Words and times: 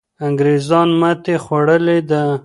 انګریزان 0.27 0.89
ماتې 0.99 1.35
خوړلې 1.43 1.99
ده. 2.09 2.21